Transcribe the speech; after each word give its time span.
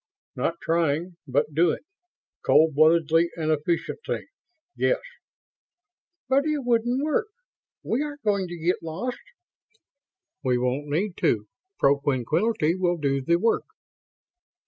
"Not 0.35 0.55
trying, 0.63 1.17
but 1.27 1.53
doing. 1.53 1.83
Cold 2.43 2.73
bloodedly 2.73 3.29
and 3.37 3.51
efficiently. 3.51 4.29
Yes." 4.75 4.99
"But 6.27 6.45
it 6.45 6.63
wouldn't 6.65 7.03
work! 7.03 7.27
We 7.83 8.01
aren't 8.01 8.23
going 8.23 8.47
to 8.47 8.57
get 8.57 8.81
lost!" 8.81 9.19
"We 10.43 10.57
won't 10.57 10.87
need 10.87 11.17
to. 11.17 11.45
Propinquity 11.77 12.73
will 12.73 12.97
do 12.97 13.21
the 13.21 13.35
work." 13.37 13.65